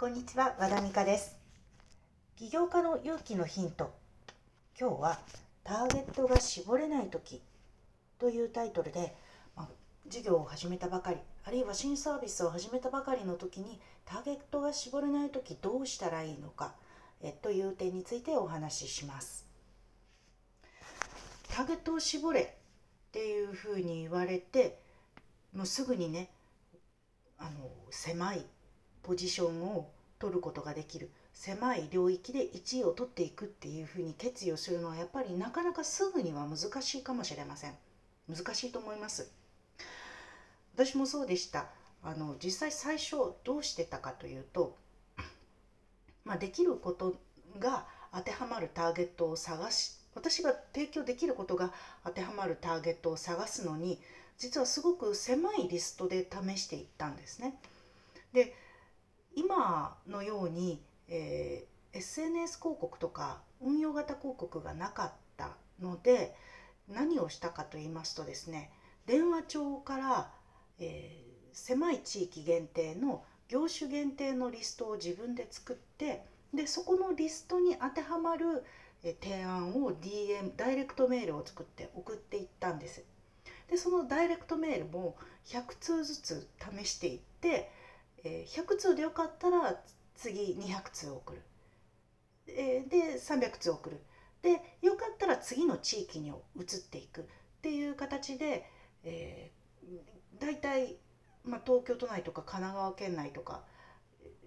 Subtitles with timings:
[0.00, 1.36] こんにちは和田美香です。
[2.36, 3.92] 起業家の勇気のヒント。
[4.80, 5.18] 今日は
[5.64, 7.42] ターゲットが絞れない時
[8.20, 9.16] というタイトルで、
[9.56, 9.68] まあ、
[10.06, 16.74] 事業を始めたばかりあるいは新サービスを始めたばかりの時にターゲットが絞れない時どうしたらいいのか
[17.20, 19.48] えという点についてお話しします。
[21.48, 22.46] ターゲットを絞れっ
[23.10, 24.78] ていうふうに言われて
[25.52, 26.30] もうすぐにね
[27.36, 28.46] あの狭い
[29.08, 29.88] ポジションを
[30.18, 31.10] 取ることができる。
[31.32, 37.74] 狭い領域で1位を取っていくっていうふうに決意をするのはやっぱりなかなかすぐには難しいかもしれません。
[38.28, 39.30] 難しいと思います。
[40.74, 41.70] 私もそうでした。
[42.02, 44.76] あの実際最初どうしてたかというと、
[46.26, 47.16] まあ、できること
[47.58, 51.72] が当てはまるターゲットを探し私が提供できることが
[52.04, 53.98] 当てはまるターゲットを探すのに
[54.36, 57.58] 実はすごく狭いリストで試していったんですね。
[58.32, 58.54] で
[59.38, 66.34] 今のように、えー、SNS 広告とか運用型広告がなかったので
[66.88, 68.72] 何をしたかと言いますとですね
[69.06, 70.32] 電話帳から、
[70.80, 78.64] えー、狭い地域限定の業種限定のリストを自分で作ってでそこのリストに当てはまる
[79.22, 83.04] 提案を DM ダイレクトメールを作って送っていったんです。
[83.70, 85.14] でそのダイレクトメールも
[85.46, 87.70] 100通ずつ試していって
[88.24, 89.80] えー、100通でよかったら
[90.14, 91.42] 次200通送る、
[92.48, 94.00] え、で300通送る。
[94.42, 94.50] で
[94.82, 96.34] よかったら次の地域に移っ
[96.90, 97.22] ていく。
[97.22, 98.70] っていう形で、
[99.02, 100.96] えー、大体、
[101.44, 103.64] まあ、東京都内とか神奈川県内とか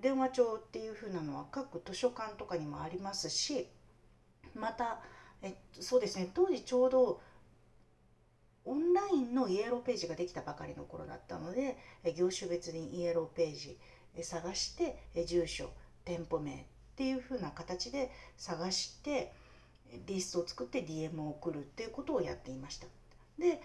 [0.00, 3.68] 電話帳っていう風なのは各図書館とかにもありますし
[4.54, 5.00] また
[5.42, 7.20] えそうですね当時ちょうど
[9.34, 11.76] のイエローページができたばかりの頃だったので
[12.16, 13.78] 業種別にイエローページ
[14.22, 14.96] 探して
[15.26, 15.70] 住所
[16.04, 16.56] 店舗名っ
[16.96, 19.32] ていう風な形で探して
[20.06, 22.86] リストを作って DM を送るっていうことをやっていました。
[23.38, 23.60] で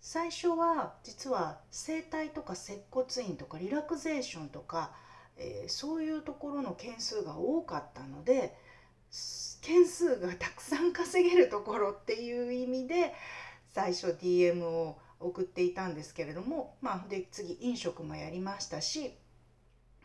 [0.00, 4.92] 最初は実は整体とか接骨院とかリラクゼーションとか、
[5.38, 8.54] えー、そういうところの件数が多かったので
[9.62, 13.14] 件数がたくさん稼げるところっていう意味で
[13.74, 19.14] 最初 DM を送っていたんですけれども、まあ、で次飲食もやりましたし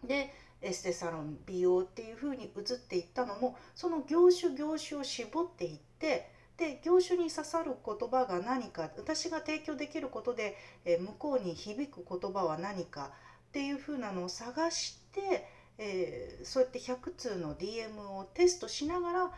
[0.04, 13.12] でエステサロン美容っていう風に移っていったのもその業種業種を絞っていってで業種に刺さる言葉が何か私が提供できることで、え向こうに響く言葉は何か
[13.48, 15.48] っていう風なのを探して、
[15.78, 19.32] えー、そうやって100通の DM をテストしながら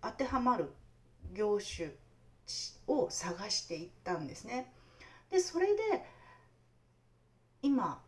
[0.00, 0.70] 当てはまる
[1.34, 1.90] 業種
[2.86, 4.72] を探していったんですね。
[5.30, 5.82] でそれで
[7.62, 8.00] 今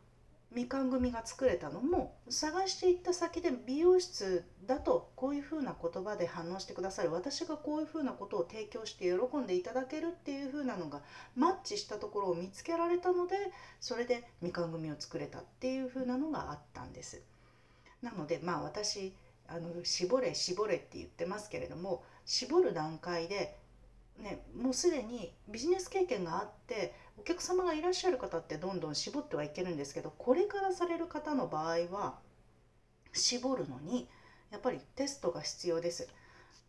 [0.52, 11.02] みかん組が作れたのも探していった先で美容室だとこういうふうな言葉で反応してくださる私がこういうふうなことを提供して喜んでいただけるっていうふうなのが
[11.34, 13.36] マッチしたところを見つけられたので
[13.80, 17.20] それでみかん組を作れたっていうふうなのがあったんです。
[18.02, 19.14] なのでまあ私
[19.48, 23.56] あの絞れ絞れって言ってますけれども絞る段階で
[24.18, 32.18] ね、もうすでにビジネス経験があってお客様がいらっしゃる方ってどんどん絞ってはいけるんですけどこれからされる方の場合は
[33.12, 34.08] 絞るのに
[34.50, 36.08] やっぱりテストが必要です。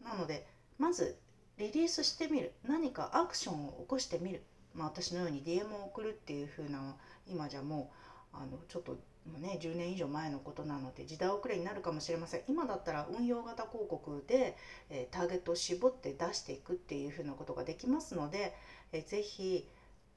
[0.04, 0.48] なので
[0.78, 1.18] まず
[1.58, 4.44] リリースしてみる何かアクションを起こしてみる、
[4.74, 6.96] まあ、私のように DM を送るっていう風な
[7.28, 8.07] 今じゃもう
[8.40, 8.92] あのちょっと
[9.26, 12.42] もうね10年以上前のことなので時代遅れになるかもしれません。
[12.48, 14.56] 今だったら運用型広告で、
[14.90, 18.56] えー、ターゲットを絞って出していくっていうふうなことができますので、
[18.92, 19.68] えー、ぜひ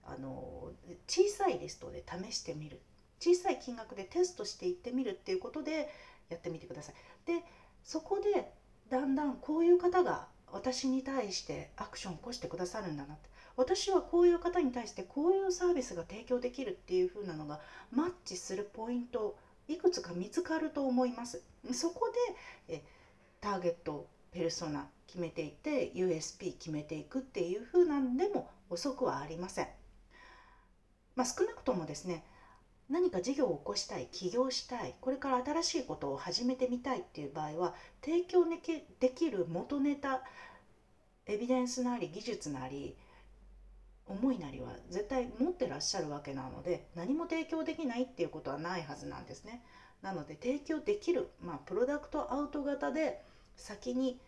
[0.04, 0.72] あの
[1.08, 2.81] 小さいリストで試してみる。
[3.20, 5.91] 小さい金額でテストしていってみるっていうことで
[6.31, 6.94] やってみてください。
[7.26, 7.44] で
[7.84, 8.52] そこで
[8.88, 13.31] だんだんこういう方が私に対してアクションを起こしてくださるんだなって。
[13.60, 17.60] 私はこういう方に対してこういうサービスが提供できるっていう風なのが
[17.93, 19.37] マッチするポイント
[19.69, 21.43] いくつか見つかると思います。
[21.75, 22.11] そこ
[22.67, 22.82] でえ
[23.38, 29.69] ターゲットペルソナ決めていって USP 決めていくっていう風なんでも遅くはありません、
[31.14, 32.25] まあ、少なくともですね
[32.88, 38.46] 何か事業を起こしたい起業したいこれから新しいことを始めてみたいっていう場合は提供
[39.00, 40.23] できる元ネタ
[41.26, 42.96] エビデンスなり技術なり
[44.11, 49.62] 思いなりは絶対持ってらっしゃるわけなので何も提供できないっていうことはないはずなんですね。
[50.03, 53.23] なので提供できる、まあ、プロダクトアウト型で
[53.57, 54.19] 先に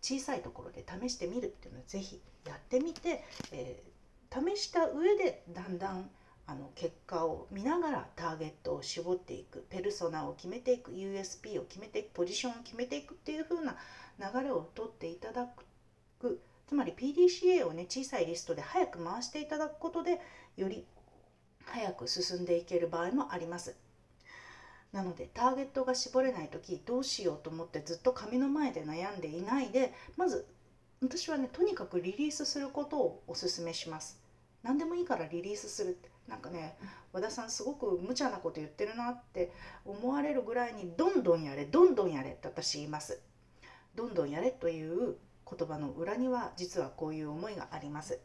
[0.00, 6.08] 小さいところで試してみるっていうのは是非やってみて、えー、試した上でだんだん
[6.48, 13.76] あの結果を見ながらターゲットを絞っていくペルソナを決めていく USP を決めていくポジションを決めていくっていう風な
[14.20, 15.48] 流れをとっていただ
[16.20, 20.20] くつまり PDCA をね小さいリストで早く回していただくことで
[20.56, 20.86] より
[21.64, 23.76] 早く進んでいける場合もあります。
[24.92, 30.46] なのでターゲットが絞れない時どうしようと思ってずっと紙の前で悩んでいないでまず
[31.02, 34.20] 私はねとにかくリリースすることをおすすめします。
[34.62, 36.76] 何でもいいからリリースするってなんかね
[37.12, 39.52] 和田さんすごく無茶なこと言ってるなって
[39.84, 43.20] 思われるぐらいにどんどんやれどんどんやれって私言います。
[43.94, 45.16] どんどんやれという
[45.48, 48.18] 言葉の裏には実はこういう思いがあります。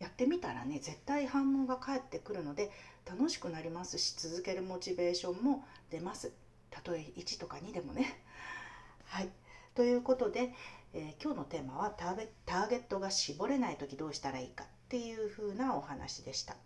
[0.00, 2.70] やってみたらね絶対反応が返ってくるので
[3.06, 6.32] 楽しくなりますし続けるモチベーションも出ます。
[6.70, 8.22] たとえ1とか2でもね。
[9.06, 9.28] はい
[9.74, 10.52] ということで、
[10.92, 16.56] えー、今日のテーマはターゲターゲットが絞れない時どうしたらいいかっていう風なお話でした。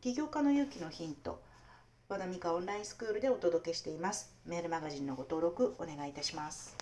[0.00, 1.40] 起業家の勇気のヒント
[2.08, 4.34] 和田美香オンラインスクールでお届けしています。
[4.44, 6.76] メールマガジンのご登録お願いいたします。